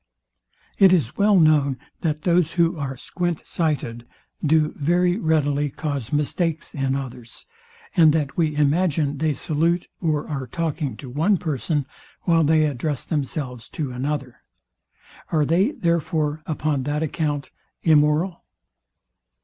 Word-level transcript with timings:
It 0.79 0.91
is 0.93 1.15
well 1.15 1.39
known, 1.39 1.77
that 1.99 2.23
those 2.23 2.53
who 2.53 2.75
are 2.75 2.97
squint 2.97 3.43
sighted, 3.45 4.03
do 4.43 4.73
very 4.75 5.19
readily 5.19 5.69
cause 5.69 6.11
mistakes 6.11 6.73
in 6.73 6.95
others, 6.95 7.45
and 7.95 8.11
that 8.11 8.35
we 8.35 8.55
imagine 8.55 9.19
they 9.19 9.31
salute 9.33 9.85
or 10.01 10.27
are 10.27 10.47
talking 10.47 10.97
to 10.97 11.09
one 11.11 11.37
person, 11.37 11.85
while 12.23 12.43
they 12.43 12.65
address 12.65 13.03
themselves 13.03 13.69
to 13.69 13.91
another. 13.91 14.41
Are 15.31 15.45
they 15.45 15.69
therefore, 15.69 16.41
upon 16.47 16.81
that 16.85 17.03
account, 17.03 17.51
immoral? 17.83 18.43